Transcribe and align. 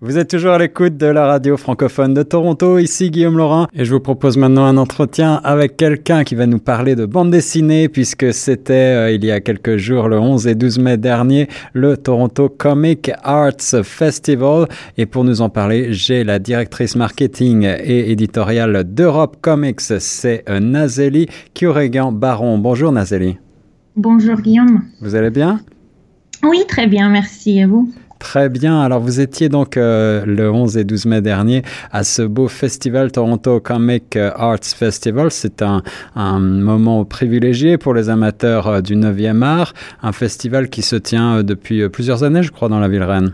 Vous 0.00 0.16
êtes 0.16 0.30
toujours 0.30 0.52
à 0.52 0.58
l'écoute 0.58 0.96
de 0.96 1.06
la 1.06 1.26
radio 1.26 1.56
francophone 1.56 2.14
de 2.14 2.22
Toronto, 2.22 2.78
ici 2.78 3.10
Guillaume 3.10 3.36
Laurent, 3.36 3.66
et 3.74 3.84
je 3.84 3.92
vous 3.92 3.98
propose 3.98 4.36
maintenant 4.36 4.64
un 4.64 4.76
entretien 4.76 5.40
avec 5.42 5.76
quelqu'un 5.76 6.22
qui 6.22 6.36
va 6.36 6.46
nous 6.46 6.60
parler 6.60 6.94
de 6.94 7.04
bande 7.04 7.32
dessinée, 7.32 7.88
puisque 7.88 8.32
c'était 8.32 8.74
euh, 8.74 9.10
il 9.10 9.24
y 9.24 9.32
a 9.32 9.40
quelques 9.40 9.76
jours, 9.76 10.06
le 10.06 10.16
11 10.16 10.46
et 10.46 10.54
12 10.54 10.78
mai 10.78 10.98
dernier, 10.98 11.48
le 11.72 11.96
Toronto 11.96 12.48
Comic 12.48 13.10
Arts 13.24 13.82
Festival. 13.82 14.68
Et 14.98 15.06
pour 15.06 15.24
nous 15.24 15.40
en 15.40 15.48
parler, 15.48 15.92
j'ai 15.92 16.22
la 16.22 16.38
directrice 16.38 16.94
marketing 16.94 17.64
et 17.64 18.12
éditoriale 18.12 18.84
d'Europe 18.84 19.38
Comics, 19.40 19.80
c'est 19.80 20.44
euh, 20.48 20.60
Nazeli 20.60 21.26
Kioregan 21.54 22.12
Baron. 22.12 22.58
Bonjour 22.58 22.92
Nazeli. 22.92 23.36
Bonjour 23.96 24.40
Guillaume. 24.40 24.84
Vous 25.00 25.16
allez 25.16 25.30
bien? 25.30 25.58
Oui, 26.44 26.62
très 26.68 26.86
bien, 26.86 27.08
merci. 27.08 27.60
à 27.60 27.66
vous? 27.66 27.92
Très 28.18 28.48
bien. 28.48 28.80
Alors, 28.80 29.00
vous 29.00 29.20
étiez 29.20 29.48
donc 29.48 29.76
euh, 29.76 30.24
le 30.26 30.50
11 30.50 30.76
et 30.76 30.84
12 30.84 31.06
mai 31.06 31.20
dernier 31.20 31.62
à 31.92 32.04
ce 32.04 32.22
beau 32.22 32.48
festival 32.48 33.12
Toronto 33.12 33.60
Comic 33.60 34.16
Arts 34.16 34.64
Festival. 34.64 35.30
C'est 35.30 35.62
un, 35.62 35.82
un, 36.16 36.40
moment 36.40 37.04
privilégié 37.04 37.78
pour 37.78 37.94
les 37.94 38.08
amateurs 38.08 38.66
euh, 38.66 38.80
du 38.80 38.96
9e 38.96 39.42
art. 39.42 39.72
Un 40.02 40.12
festival 40.12 40.68
qui 40.68 40.82
se 40.82 40.96
tient 40.96 41.36
euh, 41.36 41.42
depuis 41.42 41.88
plusieurs 41.88 42.24
années, 42.24 42.42
je 42.42 42.50
crois, 42.50 42.68
dans 42.68 42.80
la 42.80 42.88
ville 42.88 43.04
Rennes. 43.04 43.32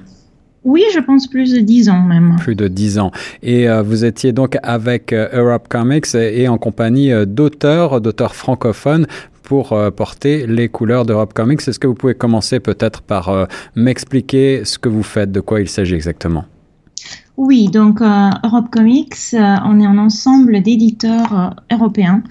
Oui, 0.65 0.83
je 0.95 1.01
pense 1.01 1.27
plus 1.27 1.53
de 1.53 1.61
dix 1.61 1.91
ans 1.91 2.01
même. 2.01 2.37
Plus 2.41 2.55
de 2.55 2.69
dix 2.69 2.99
ans. 2.99 3.11
Et 3.43 3.69
euh, 3.69 3.83
vous 3.83 4.07
étiez 4.07 4.33
donc 4.33 4.57
avec 4.63 5.13
euh, 5.13 5.29
Europe 5.35 5.69
Comics 5.69 6.15
et, 6.15 6.43
et 6.43 6.49
en 6.49 6.57
compagnie 6.57 7.13
d'auteurs, 7.27 8.01
d'auteurs 8.01 8.35
francophones 8.35 9.07
pour 9.45 9.73
euh, 9.73 9.91
porter 9.91 10.47
les 10.47 10.69
couleurs 10.69 11.05
d'Europe 11.05 11.33
Comics. 11.35 11.61
Est-ce 11.69 11.79
que 11.79 11.87
vous 11.87 11.95
pouvez 11.95 12.15
commencer 12.15 12.59
peut-être 12.59 13.03
par 13.03 13.29
euh, 13.29 13.45
m'expliquer 13.77 14.65
ce 14.65 14.79
que 14.79 14.89
vous 14.89 15.05
faites, 15.05 15.31
de 15.31 15.41
quoi 15.41 15.61
il 15.61 15.69
s'agit 15.69 15.95
exactement? 15.95 16.47
Oui, 17.37 17.69
donc 17.69 18.01
euh, 18.01 18.31
Europe 18.45 18.67
Comics, 18.71 19.15
euh, 19.35 19.57
on 19.65 19.81
est 19.81 19.87
un 19.87 19.99
ensemble 19.99 20.63
d'éditeurs 20.63 21.37
euh, 21.37 21.75
européens. 21.75 22.23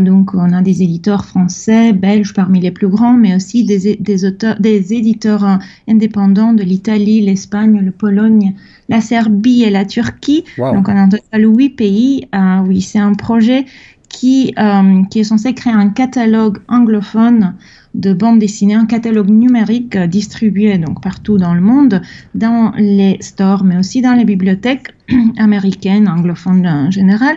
donc 0.00 0.34
on 0.34 0.52
a 0.52 0.62
des 0.62 0.82
éditeurs 0.82 1.24
français, 1.24 1.92
belges 1.92 2.34
parmi 2.34 2.60
les 2.60 2.72
plus 2.72 2.88
grands, 2.88 3.14
mais 3.14 3.34
aussi 3.36 3.64
des, 3.64 3.96
des, 3.96 4.24
auteurs, 4.24 4.58
des 4.60 4.92
éditeurs 4.92 5.58
indépendants 5.88 6.52
de 6.52 6.62
l'Italie, 6.62 7.20
l'Espagne, 7.20 7.80
le 7.80 7.90
Pologne, 7.90 8.54
la 8.88 9.00
Serbie 9.00 9.62
et 9.62 9.70
la 9.70 9.84
Turquie. 9.84 10.44
Wow. 10.58 10.74
Donc 10.74 10.88
on 10.88 10.96
a 10.96 11.02
en 11.02 11.08
total 11.08 11.44
huit 11.44 11.70
pays. 11.70 12.28
oui, 12.66 12.80
c'est 12.80 13.00
un 13.00 13.14
projet 13.14 13.64
qui, 14.08 14.54
euh, 14.58 15.02
qui 15.10 15.20
est 15.20 15.24
censé 15.24 15.54
créer 15.54 15.72
un 15.72 15.88
catalogue 15.88 16.58
anglophone 16.68 17.54
de 17.96 18.12
bande 18.12 18.38
dessinée, 18.38 18.74
un 18.74 18.86
catalogue 18.86 19.30
numérique 19.30 19.96
euh, 19.96 20.06
distribué 20.06 20.78
donc 20.78 21.02
partout 21.02 21.38
dans 21.38 21.54
le 21.54 21.60
monde, 21.60 22.02
dans 22.34 22.72
les 22.76 23.16
stores, 23.20 23.64
mais 23.64 23.78
aussi 23.78 24.02
dans 24.02 24.12
les 24.12 24.24
bibliothèques 24.24 24.94
américaines, 25.38 26.08
anglophones 26.08 26.66
en 26.66 26.90
général, 26.90 27.36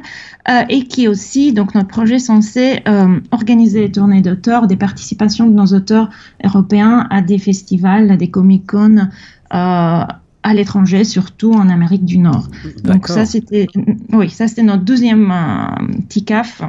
euh, 0.50 0.64
et 0.70 0.84
qui 0.84 1.06
est 1.06 1.08
aussi, 1.08 1.54
donc 1.54 1.76
notre 1.76 1.88
projet 1.88 2.20
censé 2.20 2.82
euh, 2.88 3.20
organiser 3.32 3.88
des 3.88 3.92
tournées 3.92 4.22
d'auteurs, 4.22 4.68
des 4.68 4.78
participations 4.78 5.48
de 5.48 5.54
nos 5.54 5.68
auteurs 5.68 6.10
européens 6.44 7.08
à 7.10 7.22
des 7.22 7.38
festivals, 7.38 8.12
à 8.12 8.18
des 8.18 8.30
Comic-Con, 8.30 9.08
euh, 9.54 10.04
à 10.50 10.54
l'étranger, 10.56 11.04
surtout 11.04 11.54
en 11.54 11.70
Amérique 11.70 12.06
du 12.06 12.18
Nord. 12.18 12.48
Donc 12.84 13.08
ça, 13.08 13.26
c'était, 13.26 13.68
oui, 14.12 14.30
ça 14.30 14.48
c'était 14.48 14.64
notre 14.64 14.84
deuxième 14.84 15.32
euh, 15.32 15.94
TICAF. 16.10 16.64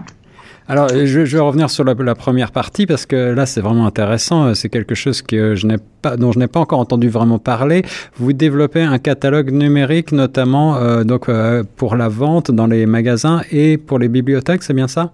Alors, 0.68 0.88
je, 0.90 1.24
je, 1.24 1.36
vais 1.36 1.42
revenir 1.42 1.68
sur 1.68 1.82
la, 1.82 1.94
la, 1.94 2.14
première 2.14 2.52
partie 2.52 2.86
parce 2.86 3.06
que 3.06 3.16
là, 3.16 3.44
c'est 3.46 3.60
vraiment 3.60 3.86
intéressant. 3.86 4.54
C'est 4.54 4.68
quelque 4.68 4.94
chose 4.94 5.20
que 5.22 5.56
je 5.56 5.66
n'ai 5.66 5.78
pas, 6.02 6.16
dont 6.16 6.30
je 6.30 6.38
n'ai 6.38 6.46
pas 6.46 6.60
encore 6.60 6.78
entendu 6.78 7.08
vraiment 7.08 7.38
parler. 7.40 7.82
Vous 8.18 8.32
développez 8.32 8.82
un 8.82 8.98
catalogue 8.98 9.50
numérique, 9.50 10.12
notamment 10.12 10.76
euh, 10.76 11.02
donc 11.02 11.28
euh, 11.28 11.64
pour 11.76 11.96
la 11.96 12.08
vente 12.08 12.52
dans 12.52 12.66
les 12.66 12.86
magasins 12.86 13.40
et 13.50 13.78
pour 13.78 13.98
les 13.98 14.08
bibliothèques. 14.08 14.62
C'est 14.62 14.74
bien 14.74 14.88
ça? 14.88 15.12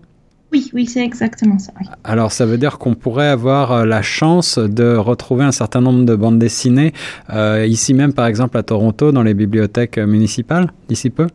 Oui, 0.53 0.71
oui, 0.73 0.87
c'est 0.87 1.05
exactement 1.05 1.59
ça. 1.59 1.73
Oui. 1.81 1.87
Alors, 2.05 2.33
ça 2.33 2.47
veut 2.47 2.59
dire 2.59 2.79
qu'on 2.79 2.95
pourrait 2.95 3.29
avoir 3.29 3.73
euh, 3.73 3.85
la 3.85 4.03
chance 4.03 4.59
de 4.59 4.97
retrouver 4.97 5.45
un 5.45 5.53
certain 5.53 5.81
nombre 5.81 6.05
de 6.05 6.15
bandes 6.15 6.39
dessinées 6.39 6.93
euh, 7.31 7.67
ici 7.67 7.95
même, 7.95 8.13
par 8.13 8.27
exemple, 8.27 8.57
à 8.57 8.63
Toronto, 8.63 9.13
dans 9.13 9.23
les 9.23 9.35
bibliothèques 9.35 9.99
municipales, 9.99 10.73
d'ici 10.89 11.11
peu? 11.11 11.27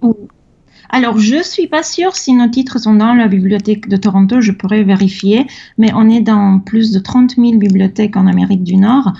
Alors, 0.92 1.18
je 1.18 1.42
suis 1.42 1.68
pas 1.68 1.84
sûre 1.84 2.16
si 2.16 2.34
nos 2.34 2.50
titres 2.50 2.78
sont 2.78 2.94
dans 2.94 3.14
la 3.14 3.28
bibliothèque 3.28 3.88
de 3.88 3.96
Toronto, 3.96 4.42
je 4.42 4.52
pourrais 4.52 4.84
vérifier, 4.84 5.48
mais 5.78 5.92
on 5.96 6.10
est 6.10 6.20
dans 6.22 6.60
plus 6.60 6.92
de 6.92 7.00
30 7.00 7.36
000 7.38 7.58
bibliothèques 7.58 8.18
en 8.18 8.28
Amérique 8.28 8.64
du 8.64 8.76
Nord. 8.76 9.14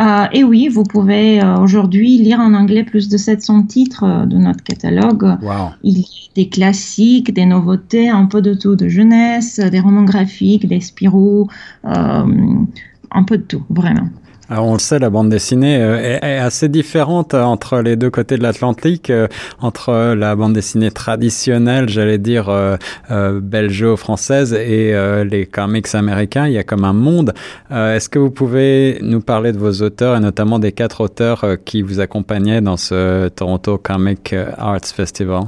Euh, 0.00 0.26
et 0.32 0.44
oui, 0.44 0.68
vous 0.68 0.84
pouvez 0.84 1.42
euh, 1.42 1.56
aujourd'hui 1.58 2.18
lire 2.18 2.38
en 2.38 2.54
anglais 2.54 2.84
plus 2.84 3.08
de 3.08 3.16
700 3.16 3.64
titres 3.64 4.04
euh, 4.04 4.26
de 4.26 4.36
notre 4.38 4.62
catalogue. 4.62 5.24
Wow. 5.42 5.70
Il 5.82 5.98
y 5.98 6.02
a 6.02 6.34
des 6.36 6.48
classiques, 6.48 7.34
des 7.34 7.44
nouveautés, 7.44 8.08
un 8.08 8.26
peu 8.26 8.40
de 8.40 8.54
tout, 8.54 8.76
de 8.76 8.88
jeunesse, 8.88 9.58
des 9.58 9.80
romans 9.80 10.04
graphiques, 10.04 10.66
des 10.66 10.80
Spirou, 10.80 11.48
un 11.84 13.22
peu 13.26 13.38
de 13.38 13.42
tout, 13.42 13.64
vraiment. 13.70 14.08
Alors 14.50 14.66
on 14.66 14.72
le 14.72 14.78
sait, 14.78 14.98
la 14.98 15.10
bande 15.10 15.28
dessinée 15.28 15.74
est, 15.74 16.20
est 16.22 16.38
assez 16.38 16.70
différente 16.70 17.34
entre 17.34 17.80
les 17.80 17.96
deux 17.96 18.08
côtés 18.08 18.38
de 18.38 18.42
l'Atlantique, 18.42 19.10
euh, 19.10 19.28
entre 19.60 20.14
la 20.14 20.34
bande 20.36 20.54
dessinée 20.54 20.90
traditionnelle, 20.90 21.90
j'allais 21.90 22.16
dire 22.16 22.48
euh, 22.48 22.78
euh, 23.10 23.40
belgeo-française, 23.42 24.54
et 24.54 24.94
euh, 24.94 25.22
les 25.24 25.44
comics 25.44 25.94
américains. 25.94 26.46
Il 26.46 26.54
y 26.54 26.58
a 26.58 26.64
comme 26.64 26.84
un 26.84 26.94
monde. 26.94 27.34
Euh, 27.70 27.94
Est-ce 27.94 28.08
que 28.08 28.18
vous 28.18 28.30
pouvez 28.30 28.98
nous 29.02 29.20
parler 29.20 29.52
de 29.52 29.58
vos 29.58 29.82
auteurs 29.82 30.16
et 30.16 30.20
notamment 30.20 30.58
des 30.58 30.72
quatre 30.72 31.02
auteurs 31.02 31.44
euh, 31.44 31.56
qui 31.62 31.82
vous 31.82 32.00
accompagnaient 32.00 32.62
dans 32.62 32.78
ce 32.78 33.28
Toronto 33.28 33.76
Comic 33.76 34.34
Arts 34.56 34.86
Festival? 34.86 35.42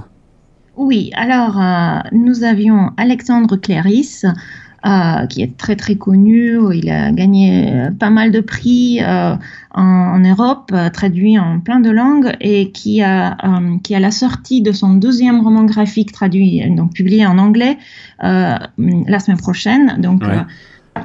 Oui, 0.76 1.10
alors 1.14 1.58
nous 2.12 2.42
avions 2.42 2.90
Alexandre 2.96 3.56
Cléris. 3.56 4.22
Euh, 4.86 5.26
qui 5.26 5.42
est 5.42 5.58
très 5.58 5.76
très 5.76 5.96
connu. 5.96 6.58
Il 6.72 6.88
a 6.88 7.12
gagné 7.12 7.90
pas 7.98 8.08
mal 8.08 8.30
de 8.30 8.40
prix 8.40 9.00
euh, 9.02 9.34
en, 9.74 9.82
en, 9.82 10.18
Europe, 10.20 10.70
euh, 10.72 10.88
traduit 10.88 11.38
en 11.38 11.60
plein 11.60 11.80
de 11.80 11.90
langues, 11.90 12.34
et 12.40 12.70
qui 12.70 13.02
a 13.02 13.36
euh, 13.44 13.76
qui 13.82 13.94
a 13.94 14.00
la 14.00 14.10
sortie 14.10 14.62
de 14.62 14.72
son 14.72 14.94
deuxième 14.94 15.42
roman 15.42 15.64
graphique 15.64 16.12
traduit 16.12 16.62
donc 16.74 16.94
publié 16.94 17.26
en 17.26 17.36
anglais 17.36 17.76
euh, 18.24 18.54
la 18.78 19.18
semaine 19.18 19.36
prochaine. 19.36 19.96
Donc 19.98 20.22
ouais. 20.22 20.38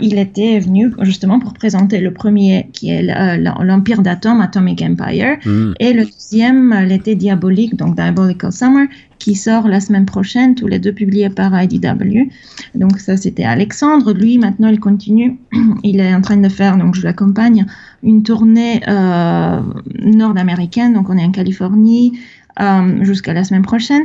Il 0.01 0.17
était 0.17 0.59
venu 0.59 0.91
justement 1.01 1.39
pour 1.39 1.53
présenter 1.53 1.99
le 1.99 2.11
premier 2.11 2.69
qui 2.73 2.89
est 2.89 3.01
l'Empire 3.01 4.01
d'Atom, 4.01 4.41
Atomic 4.41 4.81
Empire, 4.81 5.37
mm. 5.45 5.73
et 5.79 5.93
le 5.93 6.05
deuxième, 6.05 6.73
l'été 6.87 7.15
diabolique, 7.15 7.75
donc 7.75 7.95
Diabolical 7.95 8.51
Summer, 8.51 8.87
qui 9.19 9.35
sort 9.35 9.67
la 9.67 9.79
semaine 9.79 10.05
prochaine, 10.05 10.55
tous 10.55 10.67
les 10.67 10.79
deux 10.79 10.91
publiés 10.91 11.29
par 11.29 11.51
IDW. 11.61 12.29
Donc 12.75 12.99
ça, 12.99 13.17
c'était 13.17 13.43
Alexandre. 13.43 14.13
Lui, 14.13 14.37
maintenant, 14.37 14.67
il 14.67 14.79
continue. 14.79 15.39
Il 15.83 15.99
est 15.99 16.13
en 16.13 16.21
train 16.21 16.37
de 16.37 16.49
faire, 16.49 16.77
donc 16.77 16.95
je 16.95 17.03
l'accompagne, 17.03 17.65
une 18.03 18.23
tournée 18.23 18.81
euh, 18.87 19.61
nord-américaine. 19.99 20.93
Donc 20.93 21.09
on 21.09 21.17
est 21.17 21.23
en 21.23 21.31
Californie 21.31 22.19
euh, 22.59 23.03
jusqu'à 23.03 23.33
la 23.33 23.43
semaine 23.43 23.63
prochaine. 23.63 24.03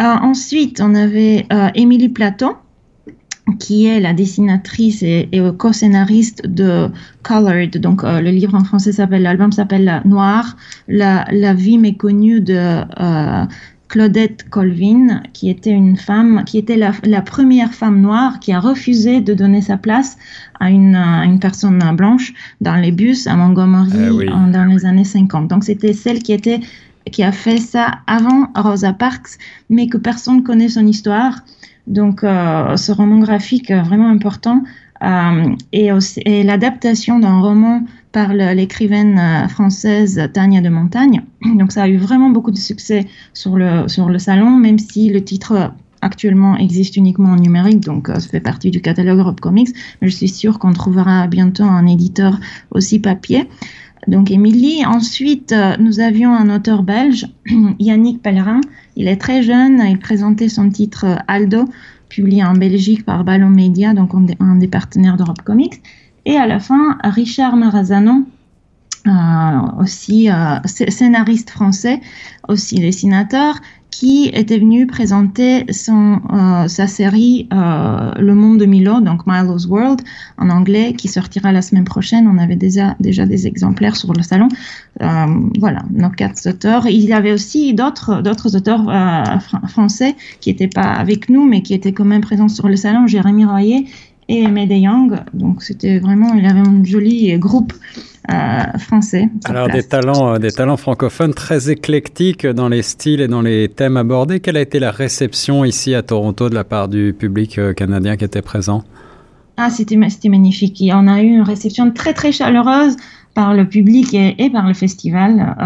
Euh, 0.00 0.02
ensuite, 0.02 0.80
on 0.80 0.94
avait 0.94 1.46
Émilie 1.74 2.08
Platon 2.08 2.54
qui 3.58 3.86
est 3.86 4.00
la 4.00 4.14
dessinatrice 4.14 5.02
et, 5.02 5.28
et 5.32 5.40
co-scénariste 5.56 6.46
de 6.46 6.88
Colored. 7.22 7.76
Donc, 7.78 8.02
euh, 8.02 8.20
le 8.20 8.30
livre 8.30 8.54
en 8.54 8.64
français 8.64 8.92
s'appelle, 8.92 9.22
l'album 9.22 9.52
s'appelle 9.52 10.02
Noir, 10.04 10.56
la, 10.88 11.26
la 11.30 11.54
vie 11.54 11.78
méconnue 11.78 12.40
de 12.40 12.82
euh, 13.00 13.44
Claudette 13.88 14.48
Colvin, 14.48 15.22
qui 15.32 15.50
était 15.50 15.70
une 15.70 15.96
femme, 15.96 16.42
qui 16.44 16.58
était 16.58 16.76
la, 16.76 16.92
la, 17.04 17.20
première 17.20 17.72
femme 17.72 18.00
noire 18.00 18.40
qui 18.40 18.52
a 18.52 18.60
refusé 18.60 19.20
de 19.20 19.34
donner 19.34 19.60
sa 19.60 19.76
place 19.76 20.16
à 20.58 20.70
une, 20.70 20.96
à 20.96 21.24
une 21.24 21.38
personne 21.38 21.78
blanche 21.94 22.32
dans 22.60 22.76
les 22.76 22.92
bus 22.92 23.26
à 23.26 23.36
Montgomery 23.36 23.92
euh, 23.94 24.10
oui. 24.10 24.28
en, 24.30 24.48
dans 24.48 24.64
les 24.64 24.86
années 24.86 25.04
50. 25.04 25.48
Donc, 25.48 25.64
c'était 25.64 25.92
celle 25.92 26.22
qui 26.22 26.32
était 26.32 26.60
qui 27.12 27.22
a 27.22 27.32
fait 27.32 27.58
ça 27.58 27.98
avant 28.06 28.48
Rosa 28.56 28.94
Parks, 28.94 29.38
mais 29.68 29.88
que 29.88 29.98
personne 29.98 30.42
connaît 30.42 30.70
son 30.70 30.86
histoire. 30.86 31.42
Donc, 31.86 32.24
euh, 32.24 32.76
ce 32.76 32.92
roman 32.92 33.18
graphique 33.18 33.70
euh, 33.70 33.82
vraiment 33.82 34.08
important 34.08 34.62
euh, 35.02 35.54
et, 35.72 36.42
l'adaptation 36.42 37.18
d'un 37.18 37.40
roman 37.40 37.82
par 38.12 38.32
l'écrivaine 38.32 39.48
française 39.48 40.30
Tania 40.32 40.60
de 40.60 40.68
Montagne. 40.68 41.22
Donc, 41.44 41.72
ça 41.72 41.82
a 41.82 41.88
eu 41.88 41.96
vraiment 41.96 42.30
beaucoup 42.30 42.52
de 42.52 42.56
succès 42.56 43.06
sur 43.34 43.56
le, 43.56 43.88
sur 43.88 44.08
le 44.08 44.18
salon, 44.18 44.50
même 44.50 44.78
si 44.78 45.10
le 45.10 45.22
titre 45.22 45.72
actuellement 46.00 46.56
existe 46.56 46.96
uniquement 46.96 47.30
en 47.30 47.36
numérique, 47.36 47.80
donc 47.80 48.08
ça 48.08 48.20
fait 48.20 48.38
partie 48.38 48.70
du 48.70 48.82
catalogue 48.82 49.20
Europe 49.20 49.40
Comics, 49.40 49.70
mais 50.02 50.08
je 50.08 50.14
suis 50.14 50.28
sûre 50.28 50.58
qu'on 50.58 50.74
trouvera 50.74 51.26
bientôt 51.28 51.62
un 51.62 51.86
éditeur 51.86 52.38
aussi 52.72 52.98
papier. 52.98 53.48
Donc 54.06 54.30
Émilie. 54.30 54.84
Ensuite, 54.84 55.54
nous 55.78 56.00
avions 56.00 56.34
un 56.34 56.54
auteur 56.54 56.82
belge, 56.82 57.26
Yannick 57.78 58.22
Pellerin. 58.22 58.60
Il 58.96 59.08
est 59.08 59.16
très 59.16 59.42
jeune, 59.42 59.82
il 59.88 59.98
présentait 59.98 60.48
son 60.48 60.70
titre 60.70 61.18
Aldo, 61.26 61.64
publié 62.08 62.44
en 62.44 62.54
Belgique 62.54 63.04
par 63.04 63.24
Ballon 63.24 63.50
Media, 63.50 63.92
donc 63.92 64.12
un 64.40 64.56
des 64.56 64.68
partenaires 64.68 65.16
d'Europe 65.16 65.42
Comics. 65.42 65.82
Et 66.26 66.36
à 66.36 66.46
la 66.46 66.58
fin, 66.58 66.96
Richard 67.02 67.56
Marazano, 67.56 68.24
aussi 69.78 70.28
scénariste 70.64 71.50
français, 71.50 72.00
aussi 72.48 72.76
dessinateur, 72.76 73.60
qui 73.94 74.28
était 74.32 74.58
venu 74.58 74.88
présenter 74.88 75.66
son, 75.72 76.20
euh, 76.32 76.66
sa 76.66 76.88
série 76.88 77.48
euh, 77.52 78.10
Le 78.18 78.34
Monde 78.34 78.58
de 78.58 78.66
Milo, 78.66 79.00
donc 79.00 79.20
Milo's 79.24 79.66
World 79.66 80.00
en 80.36 80.50
anglais, 80.50 80.94
qui 80.94 81.06
sortira 81.06 81.52
la 81.52 81.62
semaine 81.62 81.84
prochaine. 81.84 82.26
On 82.26 82.38
avait 82.38 82.56
déjà, 82.56 82.96
déjà 82.98 83.24
des 83.24 83.46
exemplaires 83.46 83.94
sur 83.94 84.12
le 84.12 84.22
salon. 84.22 84.48
Euh, 85.00 85.26
voilà, 85.60 85.84
nos 85.92 86.10
quatre 86.10 86.48
auteurs. 86.48 86.88
Il 86.88 87.04
y 87.04 87.12
avait 87.12 87.32
aussi 87.32 87.72
d'autres, 87.72 88.20
d'autres 88.20 88.56
auteurs 88.56 88.84
français 89.68 90.16
qui 90.40 90.50
n'étaient 90.50 90.66
pas 90.66 90.92
avec 90.94 91.28
nous, 91.28 91.46
mais 91.46 91.62
qui 91.62 91.72
étaient 91.72 91.92
quand 91.92 92.04
même 92.04 92.22
présents 92.22 92.48
sur 92.48 92.66
le 92.66 92.74
salon. 92.74 93.06
Jérémy 93.06 93.44
Royer 93.44 93.86
et 94.26 94.48
Médé 94.48 94.78
Young. 94.78 95.20
Donc 95.34 95.62
c'était 95.62 96.00
vraiment, 96.00 96.34
il 96.34 96.44
avait 96.46 96.66
un 96.66 96.82
joli 96.82 97.38
groupe 97.38 97.72
euh, 98.30 98.78
français. 98.78 99.28
Alors 99.44 99.68
des 99.68 99.82
talents, 99.82 100.34
euh, 100.34 100.38
des 100.38 100.50
talents 100.50 100.78
francophones 100.78 101.34
très 101.34 101.70
éclectiques 101.70 102.46
dans 102.46 102.68
les 102.68 102.82
styles 102.82 103.20
et 103.20 103.28
dans 103.28 103.42
les 103.42 103.68
thèmes 103.68 103.98
abordés. 103.98 104.40
Quelle 104.40 104.56
a 104.56 104.62
été 104.62 104.78
la 104.78 104.90
réception 104.90 105.64
ici 105.64 105.94
à 105.94 106.02
Toronto 106.02 106.48
de 106.48 106.54
la 106.54 106.64
part 106.64 106.88
du 106.88 107.14
public 107.18 107.58
euh, 107.58 107.74
canadien 107.74 108.16
qui 108.16 108.24
était 108.24 108.40
présent? 108.40 108.82
Ah, 109.56 109.70
c'était 109.70 109.96
magnifique. 109.96 110.82
on 110.92 111.06
a 111.06 111.22
eu 111.22 111.28
une 111.28 111.42
réception 111.42 111.90
très 111.92 112.12
très 112.12 112.32
chaleureuse 112.32 112.96
par 113.34 113.54
le 113.54 113.68
public 113.68 114.14
et, 114.14 114.50
par 114.50 114.66
le 114.66 114.74
festival. 114.74 115.56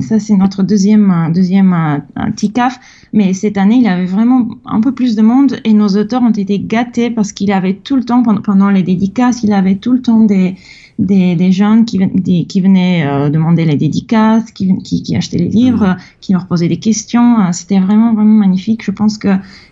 ça, 0.00 0.18
c'est 0.20 0.36
notre 0.36 0.62
deuxième, 0.62 1.32
deuxième 1.34 2.02
TICAF. 2.36 2.78
Mais 3.12 3.32
cette 3.32 3.58
année, 3.58 3.76
il 3.76 3.82
y 3.82 3.88
avait 3.88 4.06
vraiment 4.06 4.48
un 4.66 4.80
peu 4.80 4.92
plus 4.92 5.16
de 5.16 5.22
monde 5.22 5.58
et 5.64 5.72
nos 5.72 5.88
auteurs 5.88 6.22
ont 6.22 6.30
été 6.30 6.60
gâtés 6.60 7.10
parce 7.10 7.32
qu'il 7.32 7.50
avait 7.52 7.74
tout 7.74 7.96
le 7.96 8.04
temps, 8.04 8.22
pendant 8.22 8.70
les 8.70 8.84
dédicaces, 8.84 9.42
il 9.42 9.52
avait 9.52 9.76
tout 9.76 9.92
le 9.92 10.00
temps 10.00 10.20
des, 10.24 10.54
des, 10.98 11.36
des 11.36 11.52
jeunes 11.52 11.84
qui, 11.84 12.46
qui 12.46 12.60
venaient 12.60 13.06
euh, 13.06 13.30
demander 13.30 13.64
les 13.64 13.76
dédicaces, 13.76 14.50
qui, 14.50 14.76
qui, 14.82 15.02
qui, 15.02 15.16
achetaient 15.16 15.38
les 15.38 15.48
livres, 15.48 15.86
mm. 15.86 15.96
qui 16.20 16.32
leur 16.32 16.46
posaient 16.46 16.68
des 16.68 16.78
questions. 16.78 17.40
Euh, 17.40 17.52
c'était 17.52 17.78
vraiment, 17.78 18.14
vraiment 18.14 18.34
magnifique. 18.34 18.84
Je 18.84 18.90
pense 18.90 19.16
que 19.16 19.28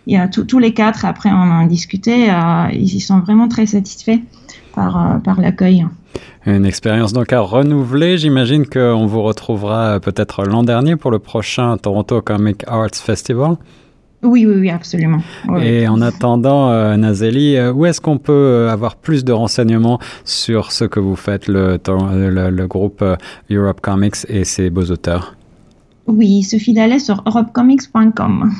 il 0.07 0.15
y 0.15 0.17
a 0.17 0.29
tous 0.29 0.59
les 0.61 0.73
quatre, 0.73 1.05
après 1.05 1.31
on 1.31 1.35
en 1.35 1.65
a 1.65 1.67
discuté, 1.67 2.31
euh, 2.31 2.69
ils 2.73 3.01
sont 3.01 3.19
vraiment 3.19 3.49
très 3.49 3.56
satisfaits 3.65 4.21
par, 4.75 5.21
par 5.25 5.41
l'accueil. 5.41 5.87
Une 6.45 6.67
expérience 6.67 7.13
donc 7.13 7.33
à 7.33 7.41
renouveler. 7.41 8.19
J'imagine 8.19 8.67
qu'on 8.67 9.07
vous 9.07 9.23
retrouvera 9.23 9.99
peut-être 10.01 10.45
l'an 10.45 10.63
dernier 10.63 10.97
pour 10.97 11.11
le 11.11 11.19
prochain 11.19 11.77
Toronto 11.79 12.21
Comic 12.21 12.63
Arts 12.67 12.95
Festival. 12.95 13.57
Oui, 14.23 14.47
oui, 14.47 14.55
oui, 14.59 14.71
absolument. 14.71 15.21
Et 15.61 15.87
en 15.87 16.01
attendant, 16.01 16.71
euh, 16.71 16.97
Nazeli, 16.97 17.57
euh, 17.57 17.73
où 17.73 17.87
est-ce 17.87 18.01
qu'on 18.01 18.19
peut 18.19 18.33
euh, 18.33 18.73
avoir 18.73 18.97
plus 18.97 19.25
de 19.25 19.33
renseignements 19.33 20.01
sur 20.25 20.73
ce 20.73 20.85
que 20.85 21.01
vous 21.01 21.17
faites, 21.17 21.49
le, 21.49 21.79
le, 21.79 22.67
groupe 22.67 23.05
Europe 23.51 23.81
Comics 23.81 24.17
et 24.29 24.45
ses 24.45 24.71
beaux 24.71 24.91
auteurs? 24.91 25.37
Oui, 26.07 26.29
il 26.29 26.43
suffit 26.45 26.73
d'aller 26.73 26.99
sur 26.99 27.23
europecomics.com 27.27 28.53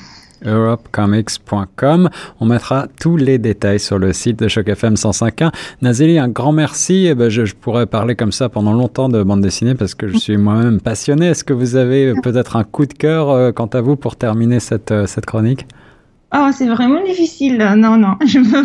europecomics.com. 0.45 2.11
On 2.41 2.47
mettra 2.47 2.87
tous 3.01 3.17
les 3.17 3.39
détails 3.39 3.81
sur 3.81 3.99
le 3.99 4.13
site 4.13 4.39
de 4.39 4.49
Choc 4.49 4.69
FM 4.69 4.95
105.1. 4.95 5.53
Nazeli, 5.83 6.19
un 6.19 6.29
grand 6.29 6.53
merci. 6.53 7.07
Eh 7.09 7.15
ben, 7.15 7.29
je, 7.29 7.43
pourrais 7.55 7.87
parler 7.87 8.17
comme 8.17 8.33
ça 8.33 8.49
pendant 8.49 8.73
longtemps 8.73 9.09
de 9.09 9.23
bande 9.23 9.41
dessinée 9.41 9.75
parce 9.75 9.95
que 9.95 10.09
je 10.09 10.17
suis 10.17 10.37
moi-même 10.37 10.81
passionné. 10.81 11.29
Est-ce 11.29 11.45
que 11.45 11.53
vous 11.53 11.77
avez 11.77 12.15
peut-être 12.23 12.57
un 12.57 12.65
coup 12.65 12.87
de 12.87 12.95
cœur 12.95 13.31
euh, 13.31 13.53
quant 13.53 13.67
à 13.67 13.81
vous 13.81 13.97
pour 13.97 14.17
terminer 14.17 14.61
cette, 14.61 14.91
euh, 14.91 15.07
cette 15.07 15.27
chronique? 15.27 15.67
Oh, 16.35 16.49
c'est 16.53 16.67
vraiment 16.67 17.05
difficile. 17.05 17.57
Non, 17.77 17.97
non, 17.97 18.17
je 18.27 18.41
ne 18.41 18.45
peux, 18.45 18.65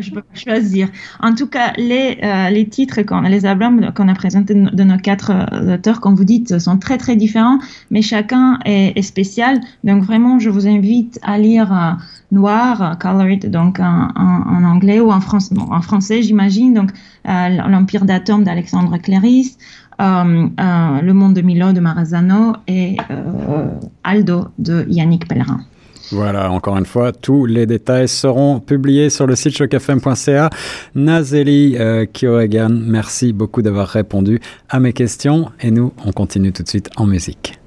je 0.00 0.10
peux 0.10 0.22
pas 0.22 0.34
choisir. 0.34 0.88
En 1.20 1.34
tout 1.34 1.48
cas, 1.48 1.72
les, 1.76 2.18
euh, 2.22 2.50
les 2.50 2.68
titres, 2.68 3.00
les 3.28 3.46
albums 3.46 3.92
qu'on 3.94 4.06
a 4.06 4.14
présentés 4.14 4.54
de 4.54 4.84
nos 4.84 4.96
quatre 4.96 5.32
euh, 5.32 5.74
auteurs, 5.74 6.00
comme 6.00 6.14
vous 6.14 6.24
dites, 6.24 6.60
sont 6.60 6.78
très, 6.78 6.96
très 6.96 7.16
différents, 7.16 7.58
mais 7.90 8.00
chacun 8.00 8.60
est, 8.64 9.02
spécial. 9.02 9.60
Donc, 9.82 10.04
vraiment, 10.04 10.38
je 10.38 10.50
vous 10.50 10.68
invite 10.68 11.18
à 11.22 11.36
lire 11.36 11.72
euh, 11.72 11.92
Noir, 12.30 12.96
Colored, 13.00 13.50
donc 13.50 13.80
en, 13.80 14.64
anglais 14.64 15.00
ou 15.00 15.10
en, 15.10 15.18
en 15.18 15.82
français, 15.82 16.22
j'imagine. 16.22 16.74
Donc, 16.74 16.90
L'Empire 17.24 18.04
d'Atomes 18.04 18.44
d'Alexandre 18.44 18.96
Cléris. 18.98 19.56
le 19.98 21.12
monde 21.12 21.34
de 21.34 21.42
Milo 21.42 21.72
de 21.72 21.80
Marazano 21.80 22.54
et 22.68 22.96
Aldo 24.04 24.48
de 24.58 24.86
Yannick 24.88 25.26
Pellerin. 25.26 25.60
Voilà, 26.10 26.50
encore 26.50 26.76
une 26.78 26.86
fois, 26.86 27.12
tous 27.12 27.46
les 27.46 27.66
détails 27.66 28.08
seront 28.08 28.60
publiés 28.60 29.10
sur 29.10 29.26
le 29.26 29.36
site 29.36 29.54
chocfm.ca. 29.54 30.50
Nazeli 30.94 31.76
euh, 31.78 32.06
merci 32.70 33.32
beaucoup 33.32 33.62
d'avoir 33.62 33.88
répondu 33.88 34.40
à 34.68 34.80
mes 34.80 34.92
questions 34.92 35.50
et 35.60 35.70
nous, 35.70 35.92
on 36.04 36.12
continue 36.12 36.52
tout 36.52 36.62
de 36.62 36.68
suite 36.68 36.90
en 36.96 37.06
musique. 37.06 37.57